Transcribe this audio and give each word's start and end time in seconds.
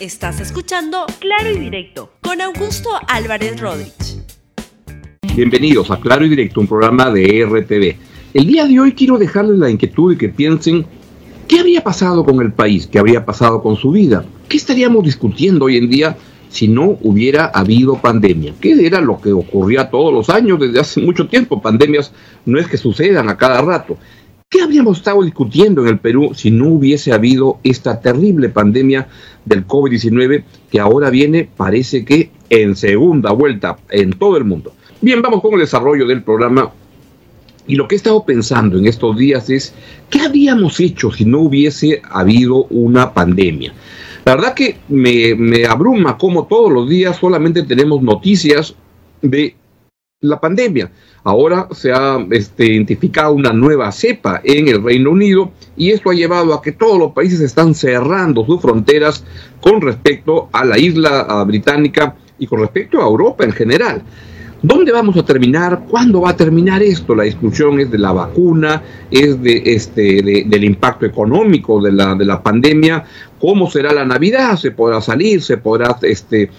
Estás 0.00 0.38
escuchando 0.38 1.06
Claro 1.18 1.50
y 1.50 1.58
Directo 1.58 2.12
con 2.20 2.40
Augusto 2.40 2.88
Álvarez 3.08 3.60
Rodríguez. 3.60 4.22
Bienvenidos 5.34 5.90
a 5.90 5.98
Claro 5.98 6.24
y 6.24 6.28
Directo, 6.28 6.60
un 6.60 6.68
programa 6.68 7.10
de 7.10 7.44
RTV. 7.44 7.96
El 8.32 8.46
día 8.46 8.64
de 8.64 8.78
hoy 8.78 8.92
quiero 8.92 9.18
dejarles 9.18 9.58
la 9.58 9.68
inquietud 9.68 10.12
de 10.12 10.18
que 10.18 10.28
piensen 10.28 10.86
qué 11.48 11.58
habría 11.58 11.82
pasado 11.82 12.24
con 12.24 12.40
el 12.40 12.52
país, 12.52 12.86
qué 12.86 13.00
habría 13.00 13.24
pasado 13.24 13.60
con 13.60 13.74
su 13.74 13.90
vida, 13.90 14.24
qué 14.48 14.56
estaríamos 14.56 15.02
discutiendo 15.02 15.64
hoy 15.64 15.78
en 15.78 15.90
día 15.90 16.16
si 16.48 16.68
no 16.68 16.96
hubiera 17.02 17.46
habido 17.46 18.00
pandemia. 18.00 18.54
¿Qué 18.60 18.86
era 18.86 19.00
lo 19.00 19.20
que 19.20 19.32
ocurría 19.32 19.90
todos 19.90 20.12
los 20.12 20.30
años 20.30 20.60
desde 20.60 20.78
hace 20.78 21.00
mucho 21.00 21.26
tiempo? 21.26 21.60
Pandemias 21.60 22.12
no 22.46 22.60
es 22.60 22.68
que 22.68 22.76
sucedan 22.76 23.28
a 23.28 23.36
cada 23.36 23.62
rato. 23.62 23.98
¿Qué 24.58 24.64
habríamos 24.64 24.98
estado 24.98 25.22
discutiendo 25.22 25.82
en 25.82 25.88
el 25.88 25.98
Perú 26.00 26.32
si 26.34 26.50
no 26.50 26.66
hubiese 26.70 27.12
habido 27.12 27.60
esta 27.62 28.00
terrible 28.00 28.48
pandemia 28.48 29.06
del 29.44 29.64
COVID-19 29.64 30.42
que 30.68 30.80
ahora 30.80 31.10
viene, 31.10 31.48
parece 31.56 32.04
que 32.04 32.32
en 32.50 32.74
segunda 32.74 33.30
vuelta 33.30 33.78
en 33.88 34.14
todo 34.14 34.36
el 34.36 34.42
mundo? 34.42 34.72
Bien, 35.00 35.22
vamos 35.22 35.42
con 35.42 35.54
el 35.54 35.60
desarrollo 35.60 36.08
del 36.08 36.24
programa. 36.24 36.72
Y 37.68 37.76
lo 37.76 37.86
que 37.86 37.94
he 37.94 37.98
estado 37.98 38.24
pensando 38.24 38.76
en 38.76 38.88
estos 38.88 39.16
días 39.16 39.48
es, 39.48 39.74
¿qué 40.10 40.22
habríamos 40.22 40.80
hecho 40.80 41.12
si 41.12 41.24
no 41.24 41.42
hubiese 41.42 42.02
habido 42.10 42.64
una 42.64 43.14
pandemia? 43.14 43.72
La 44.24 44.34
verdad 44.34 44.54
que 44.54 44.78
me, 44.88 45.36
me 45.36 45.66
abruma 45.66 46.18
como 46.18 46.48
todos 46.48 46.72
los 46.72 46.88
días 46.88 47.16
solamente 47.16 47.62
tenemos 47.62 48.02
noticias 48.02 48.74
de 49.22 49.54
la 50.20 50.40
pandemia. 50.40 50.90
Ahora 51.22 51.68
se 51.70 51.92
ha 51.92 52.18
este, 52.32 52.66
identificado 52.66 53.32
una 53.34 53.52
nueva 53.52 53.92
cepa 53.92 54.40
en 54.42 54.66
el 54.66 54.82
Reino 54.82 55.12
Unido 55.12 55.52
y 55.76 55.90
esto 55.90 56.10
ha 56.10 56.14
llevado 56.14 56.54
a 56.54 56.60
que 56.60 56.72
todos 56.72 56.98
los 56.98 57.12
países 57.12 57.40
están 57.40 57.72
cerrando 57.72 58.44
sus 58.44 58.60
fronteras 58.60 59.24
con 59.60 59.80
respecto 59.80 60.48
a 60.52 60.64
la 60.64 60.76
isla 60.76 61.44
británica 61.44 62.16
y 62.36 62.48
con 62.48 62.58
respecto 62.58 63.00
a 63.00 63.06
Europa 63.06 63.44
en 63.44 63.52
general. 63.52 64.02
¿Dónde 64.60 64.90
vamos 64.90 65.16
a 65.16 65.24
terminar? 65.24 65.84
¿Cuándo 65.88 66.22
va 66.22 66.30
a 66.30 66.36
terminar 66.36 66.82
esto? 66.82 67.14
La 67.14 67.22
discusión 67.22 67.78
es 67.78 67.88
de 67.88 67.98
la 67.98 68.10
vacuna, 68.10 68.82
es 69.12 69.40
de 69.40 69.62
este, 69.66 70.44
del 70.46 70.64
impacto 70.64 71.06
económico 71.06 71.80
de 71.80 71.92
la, 71.92 72.16
de 72.16 72.24
la 72.24 72.42
pandemia, 72.42 73.04
cómo 73.38 73.70
será 73.70 73.92
la 73.92 74.04
Navidad, 74.04 74.56
se 74.56 74.72
podrá 74.72 75.00
salir, 75.00 75.42
se 75.42 75.58
podrá 75.58 75.96
este, 76.02 76.50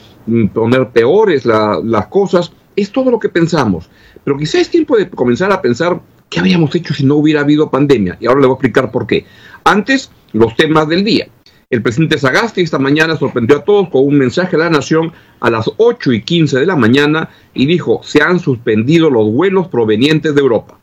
poner 0.53 0.87
peores 0.91 1.45
las 1.45 2.07
cosas 2.07 2.53
es 2.81 2.91
todo 2.91 3.11
lo 3.11 3.19
que 3.19 3.29
pensamos. 3.29 3.89
Pero 4.23 4.37
quizás 4.37 4.61
es 4.61 4.69
tiempo 4.69 4.97
de 4.97 5.09
comenzar 5.09 5.51
a 5.51 5.61
pensar 5.61 6.01
qué 6.29 6.39
habíamos 6.39 6.73
hecho 6.75 6.93
si 6.93 7.05
no 7.05 7.15
hubiera 7.15 7.41
habido 7.41 7.69
pandemia. 7.69 8.17
Y 8.19 8.27
ahora 8.27 8.41
le 8.41 8.47
voy 8.47 8.53
a 8.53 8.57
explicar 8.57 8.91
por 8.91 9.07
qué. 9.07 9.25
Antes, 9.63 10.11
los 10.33 10.55
temas 10.55 10.87
del 10.87 11.03
día. 11.03 11.27
El 11.69 11.83
presidente 11.83 12.17
Sagasti 12.17 12.61
esta 12.61 12.79
mañana 12.79 13.15
sorprendió 13.15 13.57
a 13.57 13.63
todos 13.63 13.89
con 13.89 14.03
un 14.03 14.17
mensaje 14.17 14.55
a 14.55 14.59
la 14.59 14.69
nación 14.71 15.13
a 15.39 15.51
las 15.51 15.69
8 15.77 16.13
y 16.13 16.23
15 16.23 16.59
de 16.59 16.65
la 16.65 16.75
mañana 16.75 17.29
y 17.53 17.67
dijo, 17.67 18.01
se 18.03 18.23
han 18.23 18.39
suspendido 18.39 19.11
los 19.11 19.31
vuelos 19.31 19.67
provenientes 19.67 20.33
de 20.33 20.41
Europa. 20.41 20.79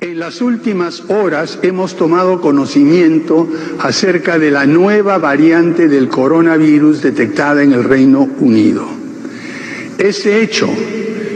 En 0.00 0.18
las 0.18 0.40
últimas 0.40 1.10
horas 1.10 1.58
hemos 1.62 1.96
tomado 1.96 2.40
conocimiento 2.40 3.48
acerca 3.80 4.38
de 4.38 4.52
la 4.52 4.64
nueva 4.64 5.18
variante 5.18 5.88
del 5.88 6.08
coronavirus 6.08 7.02
detectada 7.02 7.62
en 7.62 7.72
el 7.72 7.84
Reino 7.84 8.28
Unido. 8.38 9.07
Este 9.98 10.42
hecho, 10.42 10.68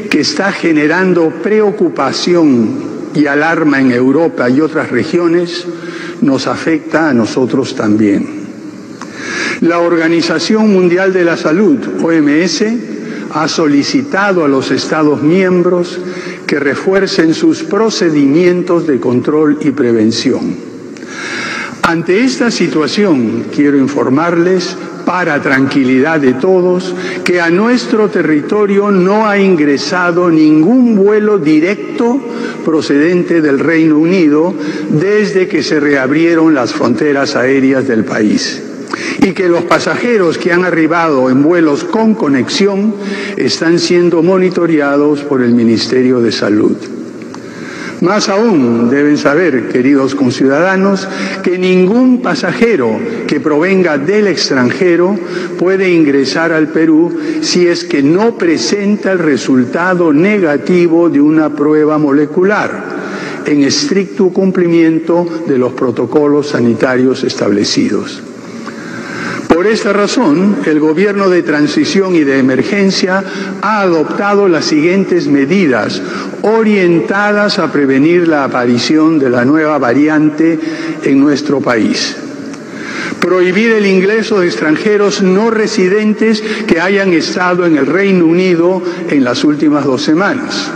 que 0.09 0.21
está 0.21 0.53
generando 0.53 1.31
preocupación 1.43 3.11
y 3.13 3.27
alarma 3.27 3.81
en 3.81 3.91
Europa 3.91 4.49
y 4.49 4.61
otras 4.61 4.93
regiones, 4.93 5.67
nos 6.21 6.47
afecta 6.47 7.11
a 7.11 7.15
nosotros 7.15 7.75
también. 7.75 8.25
La 9.63 9.81
Organización 9.81 10.73
Mundial 10.73 11.13
de 11.13 11.25
la 11.25 11.37
Salud, 11.37 11.79
OMS, 12.03 12.65
ha 13.35 13.49
solicitado 13.49 14.45
a 14.45 14.49
los 14.49 14.71
Estados 14.71 15.23
miembros 15.23 15.99
que 16.47 16.61
refuercen 16.61 17.35
sus 17.35 17.65
procedimientos 17.65 18.87
de 18.87 19.01
control 19.01 19.59
y 19.63 19.73
prevención. 19.73 20.55
Ante 21.83 22.23
esta 22.23 22.53
situación, 22.53 23.47
quiero 23.53 23.77
informarles 23.77 24.77
para 25.13 25.43
tranquilidad 25.43 26.21
de 26.21 26.33
todos, 26.33 26.95
que 27.23 27.39
a 27.39 27.51
nuestro 27.51 28.09
territorio 28.09 28.91
no 28.91 29.29
ha 29.29 29.39
ingresado 29.39 30.31
ningún 30.31 30.97
vuelo 30.97 31.37
directo 31.39 32.19
procedente 32.65 33.43
del 33.43 33.59
Reino 33.59 33.99
Unido 33.99 34.55
desde 34.89 35.49
que 35.49 35.63
se 35.63 35.81
reabrieron 35.81 36.55
las 36.55 36.73
fronteras 36.73 37.37
aéreas 37.37 37.87
del 37.87 38.07
país 38.07 38.63
y 39.21 39.33
que 39.33 39.51
los 39.51 39.65
pasajeros 39.65 40.39
que 40.39 40.51
han 40.51 40.65
arribado 40.65 41.29
en 41.29 41.43
vuelos 41.43 41.85
con 41.85 42.15
conexión 42.15 42.95
están 43.37 43.81
siendo 43.81 44.23
monitoreados 44.23 45.25
por 45.25 45.43
el 45.43 45.53
Ministerio 45.53 46.23
de 46.23 46.33
Salud. 46.33 47.02
Más 48.03 48.29
aún, 48.29 48.91
deben 48.91 49.17
saber, 49.17 49.69
queridos 49.69 50.17
conciudadanos, 50.17 51.09
que 51.45 51.57
ningún 51.57 52.21
pasajero 52.21 52.99
que 53.29 53.39
provenga 53.39 53.97
del 53.97 54.27
extranjero 54.27 55.17
puede 55.57 55.89
ingresar 55.89 56.51
al 56.51 56.67
Perú 56.67 57.17
si 57.43 57.69
es 57.69 57.85
que 57.85 58.03
no 58.03 58.37
presenta 58.37 59.13
el 59.13 59.21
resultado 59.21 60.13
negativo 60.13 61.09
de 61.09 61.21
una 61.21 61.55
prueba 61.55 61.97
molecular 61.97 62.83
en 63.47 63.63
estricto 63.63 64.31
cumplimiento 64.31 65.25
de 65.47 65.59
los 65.59 65.73
protocolos 65.73 66.49
sanitarios 66.49 67.23
establecidos. 67.23 68.32
Por 69.53 69.67
esta 69.67 69.93
razón, 69.93 70.57
el 70.65 70.81
gobierno 70.81 71.29
de 71.29 71.43
transición 71.43 72.15
y 72.15 72.25
de 72.25 72.39
emergencia 72.39 73.23
ha 73.61 73.83
adoptado 73.83 74.49
las 74.49 74.65
siguientes 74.65 75.29
medidas 75.29 76.01
orientadas 76.41 77.59
a 77.59 77.71
prevenir 77.71 78.29
la 78.29 78.45
aparición 78.45 79.19
de 79.19 79.29
la 79.29 79.45
nueva 79.45 79.77
variante 79.77 80.59
en 81.05 81.21
nuestro 81.21 81.61
país. 81.61 82.17
Prohibir 83.21 83.73
el 83.73 83.85
ingreso 83.85 84.41
de 84.41 84.47
extranjeros 84.47 85.21
no 85.23 85.51
residentes 85.51 86.43
que 86.67 86.81
hayan 86.81 87.13
estado 87.13 87.67
en 87.67 87.77
el 87.77 87.87
Reino 87.87 88.25
Unido 88.25 88.83
en 89.11 89.23
las 89.23 89.45
últimas 89.45 89.85
dos 89.85 90.03
semanas 90.03 90.73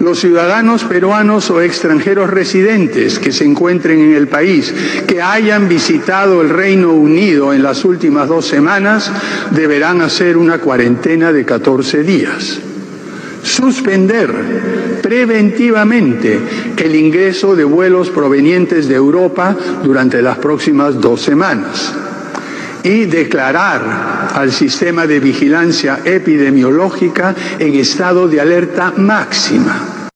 los 0.00 0.18
ciudadanos 0.18 0.84
peruanos 0.84 1.50
o 1.50 1.60
extranjeros 1.60 2.30
residentes 2.30 3.18
que 3.18 3.32
se 3.32 3.44
encuentren 3.44 4.00
en 4.00 4.14
el 4.14 4.28
país, 4.28 4.74
que 5.06 5.22
hayan 5.22 5.68
visitado 5.68 6.42
el 6.42 6.48
Reino 6.48 6.92
Unido 6.92 7.52
en 7.52 7.62
las 7.62 7.84
últimas 7.84 8.28
dos 8.28 8.46
semanas, 8.46 9.10
deberán 9.50 10.00
hacer 10.00 10.36
una 10.36 10.58
cuarentena 10.58 11.32
de 11.32 11.44
14 11.44 12.02
días. 12.02 12.58
Suspender 13.42 15.00
preventivamente 15.02 16.38
el 16.76 16.94
ingreso 16.94 17.54
de 17.54 17.64
vuelos 17.64 18.10
provenientes 18.10 18.88
de 18.88 18.96
Europa 18.96 19.56
durante 19.82 20.20
las 20.20 20.38
próximas 20.38 21.00
dos 21.00 21.22
semanas 21.22 21.94
y 22.84 23.06
declarar 23.06 24.30
al 24.34 24.52
sistema 24.52 25.06
de 25.06 25.20
vigilancia 25.20 26.00
epidemiológica 26.04 27.34
en 27.58 27.74
estado 27.74 28.28
de 28.28 28.40
alerta 28.40 28.92
máxima. 28.96 30.10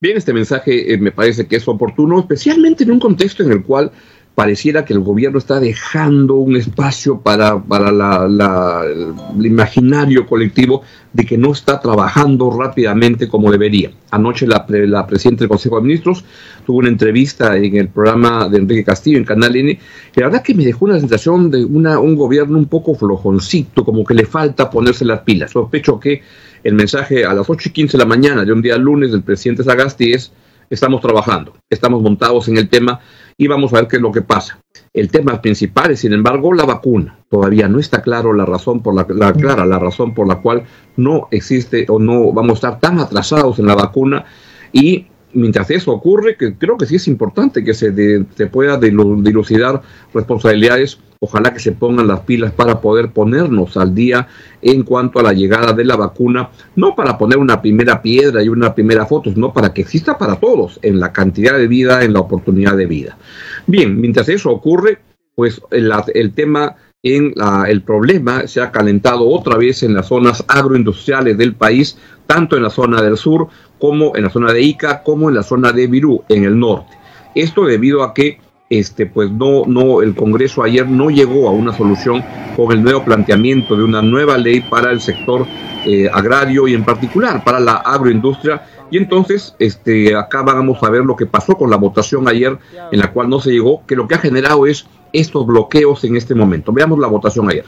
Bien, 0.00 0.18
este 0.18 0.32
mensaje 0.32 0.92
eh, 0.92 0.98
me 0.98 1.10
parece 1.10 1.46
que 1.46 1.56
es 1.56 1.66
oportuno, 1.66 2.20
especialmente 2.20 2.84
en 2.84 2.92
un 2.92 3.00
contexto 3.00 3.42
en 3.42 3.52
el 3.52 3.62
cual 3.62 3.90
pareciera 4.36 4.84
que 4.84 4.92
el 4.92 5.00
gobierno 5.00 5.38
está 5.38 5.60
dejando 5.60 6.34
un 6.34 6.56
espacio 6.56 7.22
para, 7.22 7.58
para 7.58 7.90
la, 7.90 8.84
el 8.84 9.46
imaginario 9.46 10.26
colectivo 10.26 10.82
de 11.14 11.24
que 11.24 11.38
no 11.38 11.52
está 11.52 11.80
trabajando 11.80 12.50
rápidamente 12.50 13.28
como 13.28 13.50
debería. 13.50 13.92
Anoche 14.10 14.46
la, 14.46 14.66
la 14.68 15.06
presidenta 15.06 15.40
del 15.40 15.48
Consejo 15.48 15.76
de 15.76 15.86
Ministros 15.86 16.22
tuvo 16.66 16.80
una 16.80 16.90
entrevista 16.90 17.56
en 17.56 17.76
el 17.76 17.88
programa 17.88 18.46
de 18.50 18.58
Enrique 18.58 18.84
Castillo 18.84 19.16
en 19.16 19.24
Canal 19.24 19.56
N, 19.56 19.70
y 19.70 20.20
la 20.20 20.26
verdad 20.26 20.42
que 20.42 20.52
me 20.52 20.66
dejó 20.66 20.84
una 20.84 21.00
sensación 21.00 21.50
de 21.50 21.64
una, 21.64 21.98
un 21.98 22.14
gobierno 22.14 22.58
un 22.58 22.66
poco 22.66 22.94
flojoncito, 22.94 23.86
como 23.86 24.04
que 24.04 24.12
le 24.12 24.26
falta 24.26 24.68
ponerse 24.68 25.06
las 25.06 25.20
pilas. 25.20 25.52
Sospecho 25.52 25.98
que 25.98 26.20
el 26.62 26.74
mensaje 26.74 27.24
a 27.24 27.32
las 27.32 27.48
8 27.48 27.70
y 27.70 27.72
15 27.72 27.96
de 27.96 28.04
la 28.04 28.08
mañana 28.08 28.44
de 28.44 28.52
un 28.52 28.60
día 28.60 28.76
lunes 28.76 29.12
del 29.12 29.22
presidente 29.22 29.64
Sagasti 29.64 30.12
es 30.12 30.30
estamos 30.68 31.00
trabajando, 31.00 31.54
estamos 31.70 32.02
montados 32.02 32.48
en 32.48 32.58
el 32.58 32.68
tema 32.68 33.00
y 33.38 33.46
vamos 33.46 33.72
a 33.72 33.76
ver 33.76 33.88
qué 33.88 33.96
es 33.96 34.02
lo 34.02 34.12
que 34.12 34.22
pasa. 34.22 34.58
El 34.92 35.10
tema 35.10 35.40
principal 35.42 35.90
es, 35.90 36.00
sin 36.00 36.12
embargo, 36.12 36.54
la 36.54 36.64
vacuna. 36.64 37.18
Todavía 37.28 37.68
no 37.68 37.78
está 37.78 38.02
claro 38.02 38.32
la 38.32 38.46
razón 38.46 38.82
por 38.82 38.94
la, 38.94 39.04
clara 39.04 39.66
la 39.66 39.78
razón 39.78 40.14
por 40.14 40.26
la 40.26 40.36
cual 40.36 40.64
no 40.96 41.28
existe 41.30 41.84
o 41.88 41.98
no 41.98 42.32
vamos 42.32 42.52
a 42.52 42.68
estar 42.68 42.80
tan 42.80 42.98
atrasados 42.98 43.58
en 43.58 43.66
la 43.66 43.74
vacuna 43.74 44.24
y 44.72 45.06
mientras 45.32 45.70
eso 45.70 45.92
ocurre, 45.92 46.36
que 46.36 46.54
creo 46.54 46.76
que 46.76 46.86
sí 46.86 46.96
es 46.96 47.08
importante 47.08 47.64
que 47.64 47.74
se, 47.74 47.92
se 48.34 48.46
pueda 48.46 48.78
dilucidar 48.78 49.82
responsabilidades, 50.14 50.98
ojalá 51.20 51.52
que 51.52 51.60
se 51.60 51.72
pongan 51.72 52.06
las 52.06 52.20
pilas 52.20 52.52
para 52.52 52.80
poder 52.80 53.10
ponernos 53.10 53.76
al 53.76 53.94
día 53.94 54.28
en 54.62 54.82
cuanto 54.82 55.18
a 55.18 55.22
la 55.22 55.32
llegada 55.32 55.72
de 55.72 55.84
la 55.84 55.96
vacuna, 55.96 56.50
no 56.74 56.94
para 56.94 57.18
poner 57.18 57.38
una 57.38 57.60
primera 57.60 58.02
piedra 58.02 58.42
y 58.42 58.48
una 58.48 58.74
primera 58.74 59.06
foto, 59.06 59.32
sino 59.32 59.52
para 59.52 59.72
que 59.72 59.82
exista 59.82 60.18
para 60.18 60.36
todos 60.36 60.78
en 60.82 61.00
la 61.00 61.12
cantidad 61.12 61.56
de 61.56 61.68
vida, 61.68 62.04
en 62.04 62.12
la 62.12 62.20
oportunidad 62.20 62.76
de 62.76 62.86
vida. 62.86 63.18
Bien, 63.66 64.00
mientras 64.00 64.28
eso 64.28 64.50
ocurre, 64.50 64.98
pues 65.34 65.60
el, 65.70 65.92
el 66.14 66.32
tema 66.32 66.76
en 67.02 67.34
el 67.68 67.82
problema 67.82 68.46
se 68.48 68.60
ha 68.60 68.72
calentado 68.72 69.28
otra 69.28 69.56
vez 69.56 69.82
en 69.82 69.94
las 69.94 70.08
zonas 70.08 70.44
agroindustriales 70.48 71.38
del 71.38 71.54
país, 71.54 71.98
tanto 72.26 72.56
en 72.56 72.62
la 72.62 72.70
zona 72.70 73.02
del 73.02 73.16
sur 73.16 73.48
como 73.78 74.16
en 74.16 74.24
la 74.24 74.30
zona 74.30 74.52
de 74.52 74.62
Ica, 74.62 75.02
como 75.02 75.28
en 75.28 75.34
la 75.34 75.42
zona 75.42 75.72
de 75.72 75.86
Virú, 75.86 76.24
en 76.28 76.44
el 76.44 76.58
norte. 76.58 76.96
Esto 77.34 77.64
debido 77.64 78.02
a 78.02 78.14
que 78.14 78.40
este, 78.68 79.06
pues 79.06 79.30
no, 79.30 79.64
no, 79.66 80.02
el 80.02 80.14
Congreso 80.14 80.62
ayer 80.62 80.88
no 80.88 81.10
llegó 81.10 81.48
a 81.48 81.52
una 81.52 81.72
solución 81.72 82.24
con 82.56 82.72
el 82.72 82.82
nuevo 82.82 83.04
planteamiento 83.04 83.76
de 83.76 83.84
una 83.84 84.02
nueva 84.02 84.36
ley 84.38 84.60
para 84.60 84.90
el 84.90 85.00
sector 85.00 85.46
eh, 85.84 86.08
agrario 86.12 86.66
y 86.66 86.74
en 86.74 86.84
particular 86.84 87.44
para 87.44 87.60
la 87.60 87.76
agroindustria. 87.76 88.66
Y 88.90 88.98
entonces, 88.98 89.54
este, 89.58 90.16
acá 90.16 90.42
vamos 90.42 90.82
a 90.82 90.90
ver 90.90 91.04
lo 91.04 91.16
que 91.16 91.26
pasó 91.26 91.54
con 91.54 91.70
la 91.70 91.76
votación 91.76 92.28
ayer, 92.28 92.58
en 92.90 92.98
la 92.98 93.12
cual 93.12 93.28
no 93.28 93.40
se 93.40 93.52
llegó, 93.52 93.84
que 93.86 93.96
lo 93.96 94.08
que 94.08 94.14
ha 94.14 94.18
generado 94.18 94.66
es 94.66 94.86
estos 95.12 95.46
bloqueos 95.46 96.04
en 96.04 96.16
este 96.16 96.34
momento. 96.34 96.72
Veamos 96.72 96.98
la 96.98 97.06
votación 97.06 97.48
ayer. 97.50 97.64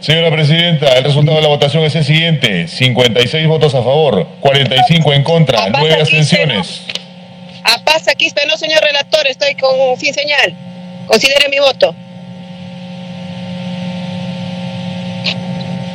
Señora 0.00 0.30
Presidenta, 0.30 0.96
el 0.96 1.04
resultado 1.04 1.36
de 1.36 1.42
la 1.42 1.48
votación 1.48 1.84
es 1.84 1.94
el 1.94 2.04
siguiente. 2.04 2.68
56 2.68 3.46
votos 3.46 3.74
a 3.74 3.82
favor, 3.82 4.26
45 4.40 5.12
en 5.12 5.22
contra, 5.22 5.68
9 5.68 5.94
abstenciones. 6.00 6.82
A 7.62 7.84
paz 7.84 8.08
aquí, 8.08 8.32
no, 8.48 8.56
señor 8.56 8.80
relator, 8.82 9.26
estoy 9.26 9.54
con 9.56 9.98
fin 9.98 10.14
señal. 10.14 10.54
Considere 11.06 11.50
mi 11.50 11.58
voto. 11.58 11.94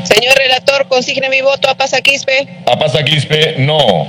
Señor 0.03 0.35
relator, 0.35 0.87
consigne 0.87 1.27
mi 1.29 1.41
voto 1.41 1.67
a 1.67 1.73
Pasa 1.73 1.99
Quispe. 2.01 2.47
A 2.67 2.77
Pasa 2.77 3.03
Quispe, 3.03 3.55
no. 3.57 4.07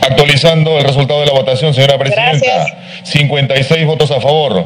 Actualizando 0.00 0.78
el 0.78 0.84
resultado 0.84 1.20
de 1.20 1.26
la 1.26 1.32
votación, 1.32 1.74
señora 1.74 1.98
Presidenta. 1.98 2.66
56 3.02 3.84
votos 3.84 4.10
a 4.10 4.22
favor, 4.22 4.64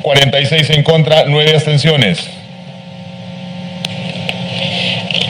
46 0.00 0.70
en 0.70 0.82
contra, 0.82 1.24
9 1.26 1.54
abstenciones. 1.54 2.37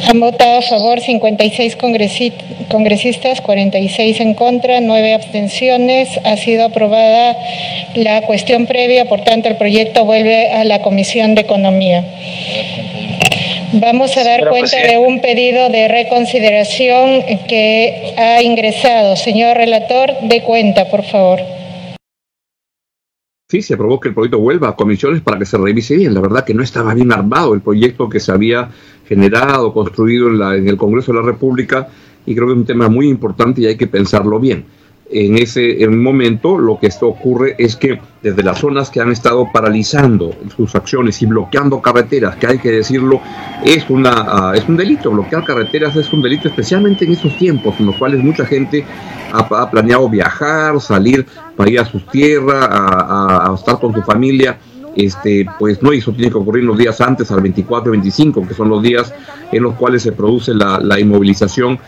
Han 0.08 0.20
votado 0.20 0.60
a 0.60 0.62
favor 0.62 1.02
56 1.02 1.76
congresistas, 1.76 3.43
46 3.43 4.20
en 4.20 4.32
contra, 4.32 4.81
9 4.81 5.12
abstenciones. 5.12 6.08
Ha 6.25 6.38
sido 6.38 6.64
aprobada 6.64 7.37
la 7.94 8.22
cuestión 8.22 8.64
previa, 8.64 9.05
por 9.05 9.20
tanto 9.20 9.50
el 9.50 9.56
proyecto 9.56 10.06
vuelve 10.06 10.49
a 10.50 10.64
la 10.64 10.81
Comisión 10.81 11.34
de 11.34 11.43
Economía. 11.43 12.05
Vamos 13.72 14.16
a 14.16 14.25
dar 14.25 14.49
cuenta 14.49 14.78
de 14.78 14.96
un 14.96 15.20
pedido 15.20 15.69
de 15.69 15.88
reconsideración 15.88 17.22
que 17.46 18.14
ha 18.16 18.40
ingresado. 18.40 19.14
Señor 19.14 19.58
relator, 19.58 20.20
de 20.22 20.40
cuenta, 20.40 20.87
por 20.87 21.02
favor. 21.02 21.43
Sí, 23.50 23.62
se 23.62 23.73
aprobó 23.73 23.99
que 23.99 24.09
el 24.09 24.15
proyecto 24.15 24.39
vuelva 24.39 24.69
a 24.69 24.77
comisiones 24.77 25.23
para 25.23 25.39
que 25.39 25.47
se 25.47 25.56
revise 25.56 25.97
bien. 25.97 26.12
La 26.12 26.21
verdad 26.21 26.45
que 26.45 26.53
no 26.53 26.62
estaba 26.62 26.93
bien 26.93 27.11
armado 27.12 27.55
el 27.55 27.62
proyecto 27.62 28.06
que 28.06 28.21
se 28.21 28.31
había 28.31 28.69
generado, 29.06 29.73
construido 29.73 30.29
en, 30.29 30.39
la, 30.39 30.55
en 30.55 30.69
el 30.69 30.77
Congreso 30.77 31.12
de 31.12 31.21
la 31.21 31.25
República 31.25 31.89
y 32.27 32.35
creo 32.35 32.49
que 32.49 32.53
es 32.53 32.59
un 32.59 32.67
tema 32.67 32.91
muy 32.91 33.09
importante 33.09 33.62
y 33.62 33.67
hay 33.67 33.79
que 33.79 33.87
pensarlo 33.87 34.39
bien 34.39 34.67
en 35.10 35.38
ese 35.38 35.87
momento 35.88 36.58
lo 36.58 36.78
que 36.78 36.88
esto 36.88 37.08
ocurre 37.08 37.55
es 37.58 37.76
que 37.76 37.99
desde 38.22 38.43
las 38.43 38.58
zonas 38.58 38.90
que 38.90 39.00
han 39.00 39.10
estado 39.10 39.49
paralizando 39.52 40.34
sus 40.55 40.75
acciones 40.75 41.22
y 41.22 41.26
bloqueando 41.26 41.81
carreteras, 41.81 42.37
que 42.37 42.46
hay 42.46 42.58
que 42.58 42.72
decirlo, 42.72 43.20
es, 43.64 43.88
una, 43.88 44.10
ah, 44.28 44.52
es 44.55 44.69
un 44.69 44.76
delito. 44.76 45.10
Bloquear 45.10 45.44
carreteras 45.44 45.96
es 45.96 46.12
un 46.12 46.20
delito, 46.20 46.49
especialmente 46.49 47.05
en 47.05 47.12
esos 47.12 47.37
tiempos 47.38 47.76
en 47.78 47.87
los 47.87 47.96
cuales 47.96 48.22
mucha 48.22 48.44
gente 48.44 48.84
ha, 49.32 49.70
planeado 49.70 50.08
viajar, 50.08 50.78
salir 50.81 51.25
para 51.56 51.70
ir 51.70 51.81
a 51.81 51.84
sus 51.87 52.04
tierras, 52.06 52.69
a, 52.70 53.52
estar 53.54 53.78
con 53.78 53.94
su 53.94 54.02
familia. 54.02 54.58
Este, 54.94 55.46
pues 55.58 55.81
no, 55.82 55.93
eso 55.93 56.12
tiene 56.12 56.31
que 56.31 56.38
ocurrir 56.38 56.64
los 56.64 56.76
días 56.76 57.00
antes, 57.00 57.31
al 57.31 57.40
24 57.40 57.93
y 57.93 57.96
25, 57.99 58.49
que 58.49 58.54
son 58.54 58.69
los 58.69 58.82
días 58.82 59.14
en 59.52 59.62
los 59.62 59.75
cuales 59.76 60.02
se 60.02 60.12
produce 60.12 60.52
la, 60.54 60.81
la 60.81 60.99
inmovilización 60.99 61.78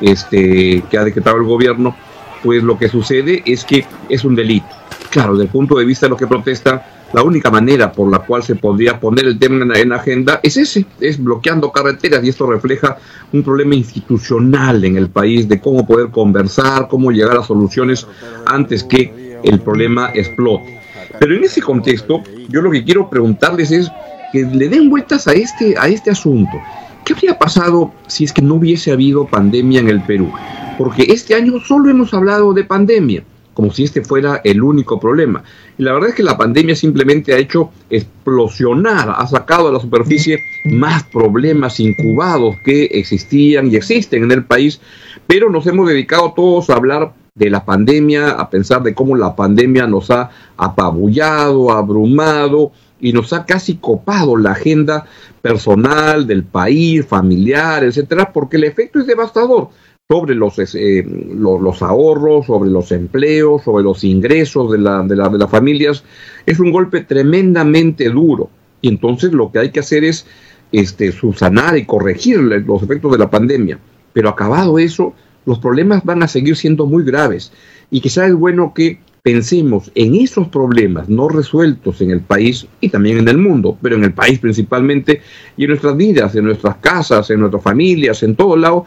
este, 0.00 0.82
que 0.88 0.98
ha 0.98 1.04
decretado 1.04 1.36
el 1.36 1.44
gobierno 1.44 1.96
pues 2.42 2.62
lo 2.62 2.78
que 2.78 2.88
sucede 2.88 3.42
es 3.46 3.64
que 3.64 3.84
es 4.08 4.24
un 4.24 4.34
delito. 4.34 4.66
Claro, 5.10 5.32
desde 5.32 5.44
el 5.44 5.50
punto 5.50 5.76
de 5.76 5.84
vista 5.84 6.06
de 6.06 6.10
lo 6.10 6.16
que 6.16 6.26
protesta, 6.26 6.86
la 7.12 7.22
única 7.24 7.50
manera 7.50 7.90
por 7.90 8.08
la 8.08 8.20
cual 8.20 8.42
se 8.42 8.54
podría 8.54 9.00
poner 9.00 9.24
el 9.24 9.38
tema 9.38 9.74
en 9.74 9.88
la 9.88 9.96
agenda 9.96 10.38
es 10.42 10.56
ese, 10.56 10.86
es 11.00 11.22
bloqueando 11.22 11.72
carreteras 11.72 12.22
y 12.22 12.28
esto 12.28 12.46
refleja 12.46 12.96
un 13.32 13.42
problema 13.42 13.74
institucional 13.74 14.84
en 14.84 14.96
el 14.96 15.08
país 15.08 15.48
de 15.48 15.60
cómo 15.60 15.84
poder 15.86 16.10
conversar, 16.10 16.86
cómo 16.88 17.10
llegar 17.10 17.36
a 17.36 17.42
soluciones 17.42 18.06
antes 18.46 18.84
que 18.84 19.38
el 19.42 19.60
problema 19.60 20.10
explote. 20.14 20.80
Pero 21.18 21.34
en 21.34 21.42
ese 21.42 21.60
contexto, 21.60 22.22
yo 22.48 22.62
lo 22.62 22.70
que 22.70 22.84
quiero 22.84 23.10
preguntarles 23.10 23.72
es 23.72 23.90
que 24.32 24.44
le 24.44 24.68
den 24.68 24.88
vueltas 24.88 25.26
a 25.26 25.32
este, 25.32 25.76
a 25.76 25.88
este 25.88 26.10
asunto. 26.10 26.56
¿Qué 27.04 27.14
habría 27.14 27.36
pasado 27.36 27.92
si 28.06 28.24
es 28.24 28.32
que 28.32 28.42
no 28.42 28.54
hubiese 28.54 28.92
habido 28.92 29.26
pandemia 29.26 29.80
en 29.80 29.88
el 29.88 30.00
Perú? 30.02 30.30
Porque 30.80 31.02
este 31.12 31.34
año 31.34 31.60
solo 31.60 31.90
hemos 31.90 32.14
hablado 32.14 32.54
de 32.54 32.64
pandemia, 32.64 33.22
como 33.52 33.70
si 33.70 33.84
este 33.84 34.02
fuera 34.02 34.40
el 34.42 34.62
único 34.62 34.98
problema. 34.98 35.44
Y 35.76 35.82
la 35.82 35.92
verdad 35.92 36.08
es 36.08 36.14
que 36.14 36.22
la 36.22 36.38
pandemia 36.38 36.74
simplemente 36.74 37.34
ha 37.34 37.36
hecho 37.36 37.68
explosionar, 37.90 39.14
ha 39.14 39.26
sacado 39.26 39.68
a 39.68 39.72
la 39.72 39.78
superficie 39.78 40.40
más 40.64 41.02
problemas 41.02 41.78
incubados 41.80 42.56
que 42.64 42.84
existían 42.84 43.70
y 43.70 43.76
existen 43.76 44.24
en 44.24 44.32
el 44.32 44.46
país, 44.46 44.80
pero 45.26 45.50
nos 45.50 45.66
hemos 45.66 45.86
dedicado 45.86 46.32
todos 46.32 46.70
a 46.70 46.76
hablar 46.76 47.12
de 47.34 47.50
la 47.50 47.66
pandemia, 47.66 48.30
a 48.30 48.48
pensar 48.48 48.82
de 48.82 48.94
cómo 48.94 49.16
la 49.16 49.36
pandemia 49.36 49.86
nos 49.86 50.10
ha 50.10 50.30
apabullado, 50.56 51.72
abrumado, 51.72 52.72
y 53.02 53.12
nos 53.12 53.32
ha 53.32 53.44
casi 53.44 53.76
copado 53.76 54.36
la 54.36 54.52
agenda 54.52 55.06
personal 55.42 56.26
del 56.26 56.44
país, 56.44 57.04
familiar, 57.04 57.84
etcétera, 57.84 58.32
porque 58.32 58.56
el 58.56 58.64
efecto 58.64 58.98
es 58.98 59.06
devastador 59.06 59.68
sobre 60.10 60.34
los, 60.34 60.58
eh, 60.58 61.06
los, 61.36 61.82
ahorros, 61.82 62.46
sobre 62.46 62.68
los 62.68 62.90
empleos, 62.90 63.62
sobre 63.62 63.84
los 63.84 64.02
ingresos 64.02 64.72
de, 64.72 64.78
la, 64.78 65.04
de, 65.04 65.14
de 65.14 65.38
las 65.38 65.48
familias. 65.48 66.02
Es 66.46 66.58
un 66.58 66.72
golpe 66.72 67.02
tremendamente 67.02 68.08
duro. 68.08 68.50
Y 68.80 68.88
entonces 68.88 69.32
lo 69.32 69.52
que 69.52 69.60
hay 69.60 69.70
que 69.70 69.78
hacer 69.78 70.02
es 70.02 70.26
este, 70.72 71.12
subsanar 71.12 71.78
y 71.78 71.84
corregir 71.84 72.40
los 72.40 72.82
efectos 72.82 73.12
de 73.12 73.18
la 73.18 73.30
pandemia. 73.30 73.78
Pero 74.12 74.30
acabado 74.30 74.80
eso, 74.80 75.14
los 75.46 75.60
problemas 75.60 76.04
van 76.04 76.24
a 76.24 76.28
seguir 76.28 76.56
siendo 76.56 76.86
muy 76.86 77.04
graves. 77.04 77.52
Y 77.92 78.00
quizá 78.00 78.26
es 78.26 78.34
bueno 78.34 78.74
que 78.74 78.98
pensemos 79.22 79.92
en 79.94 80.16
esos 80.16 80.48
problemas 80.48 81.08
no 81.08 81.28
resueltos 81.28 82.00
en 82.00 82.10
el 82.10 82.20
país 82.20 82.66
y 82.80 82.88
también 82.88 83.18
en 83.18 83.28
el 83.28 83.38
mundo, 83.38 83.78
pero 83.80 83.94
en 83.94 84.02
el 84.02 84.12
país 84.12 84.40
principalmente, 84.40 85.20
y 85.56 85.64
en 85.64 85.68
nuestras 85.68 85.96
vidas, 85.96 86.34
en 86.34 86.46
nuestras 86.46 86.78
casas, 86.78 87.30
en 87.30 87.38
nuestras 87.38 87.62
familias, 87.62 88.24
en 88.24 88.34
todo 88.34 88.56
lado, 88.56 88.86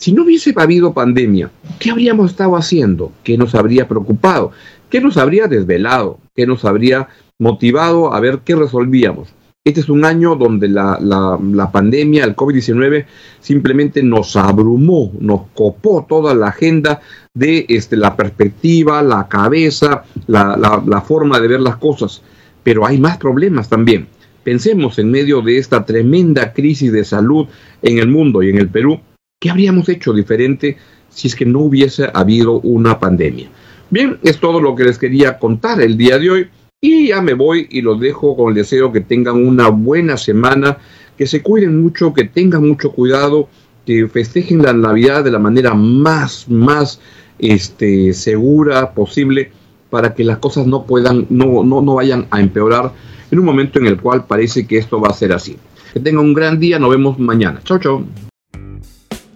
si 0.00 0.12
no 0.12 0.22
hubiese 0.22 0.54
habido 0.56 0.94
pandemia, 0.94 1.50
¿qué 1.78 1.90
habríamos 1.90 2.30
estado 2.30 2.56
haciendo? 2.56 3.12
¿Qué 3.22 3.36
nos 3.36 3.54
habría 3.54 3.86
preocupado? 3.86 4.50
¿Qué 4.88 4.98
nos 4.98 5.18
habría 5.18 5.46
desvelado? 5.46 6.18
¿Qué 6.34 6.46
nos 6.46 6.64
habría 6.64 7.08
motivado 7.38 8.14
a 8.14 8.18
ver 8.18 8.40
qué 8.42 8.56
resolvíamos? 8.56 9.28
Este 9.62 9.80
es 9.80 9.90
un 9.90 10.06
año 10.06 10.36
donde 10.36 10.68
la, 10.68 10.98
la, 11.02 11.70
pandemia, 11.70 12.24
el 12.24 12.34
COVID-19, 12.34 13.04
simplemente 13.40 14.02
nos 14.02 14.36
abrumó, 14.36 15.12
nos 15.20 15.42
copó 15.52 16.06
toda 16.08 16.34
la 16.34 16.48
agenda 16.48 17.02
de 17.34 17.66
este, 17.68 17.98
la 17.98 18.16
perspectiva, 18.16 19.02
la 19.02 19.28
cabeza, 19.28 20.04
la, 20.26 20.56
la 20.56 21.00
forma 21.02 21.38
de 21.40 21.48
ver 21.48 21.60
las 21.60 21.76
cosas. 21.76 22.22
Pero 22.62 22.86
hay 22.86 22.96
más 22.96 23.18
problemas 23.18 23.68
también. 23.68 24.08
Pensemos 24.44 24.98
en 24.98 25.10
medio 25.10 25.42
de 25.42 25.58
esta 25.58 25.84
tremenda 25.84 26.54
crisis 26.54 26.90
de 26.90 27.04
salud 27.04 27.48
en 27.82 27.98
el 27.98 28.08
mundo 28.08 28.42
y 28.42 28.48
en 28.48 28.56
el 28.56 28.70
Perú, 28.70 28.98
¿qué 29.40 29.50
habríamos 29.50 29.88
hecho 29.88 30.12
diferente 30.12 30.76
si 31.08 31.26
es 31.26 31.34
que 31.34 31.46
no 31.46 31.60
hubiese 31.60 32.08
habido 32.14 32.60
una 32.60 33.00
pandemia? 33.00 33.48
Bien, 33.88 34.18
es 34.22 34.38
todo 34.38 34.60
lo 34.60 34.76
que 34.76 34.84
les 34.84 34.98
quería 34.98 35.38
contar 35.38 35.80
el 35.80 35.96
día 35.96 36.18
de 36.18 36.30
hoy. 36.30 36.48
Y 36.82 37.08
ya 37.08 37.20
me 37.20 37.34
voy 37.34 37.66
y 37.70 37.82
los 37.82 38.00
dejo 38.00 38.36
con 38.36 38.50
el 38.50 38.54
deseo 38.54 38.92
que 38.92 39.00
tengan 39.00 39.44
una 39.44 39.68
buena 39.68 40.16
semana, 40.16 40.78
que 41.18 41.26
se 41.26 41.42
cuiden 41.42 41.82
mucho, 41.82 42.14
que 42.14 42.24
tengan 42.24 42.66
mucho 42.66 42.92
cuidado, 42.92 43.48
que 43.84 44.08
festejen 44.08 44.62
la 44.62 44.72
Navidad 44.72 45.24
de 45.24 45.30
la 45.30 45.38
manera 45.38 45.74
más, 45.74 46.48
más 46.48 47.00
este, 47.38 48.12
segura 48.12 48.92
posible 48.92 49.50
para 49.90 50.14
que 50.14 50.24
las 50.24 50.38
cosas 50.38 50.66
no 50.66 50.84
puedan, 50.84 51.26
no, 51.28 51.64
no, 51.64 51.82
no 51.82 51.94
vayan 51.94 52.26
a 52.30 52.40
empeorar 52.40 52.92
en 53.30 53.38
un 53.38 53.44
momento 53.44 53.78
en 53.78 53.86
el 53.86 54.00
cual 54.00 54.26
parece 54.26 54.66
que 54.66 54.78
esto 54.78 55.00
va 55.00 55.08
a 55.08 55.14
ser 55.14 55.32
así. 55.32 55.56
Que 55.92 56.00
tengan 56.00 56.24
un 56.24 56.34
gran 56.34 56.60
día, 56.60 56.78
nos 56.78 56.90
vemos 56.90 57.18
mañana. 57.18 57.60
Chao, 57.64 57.78
chao. 57.78 58.29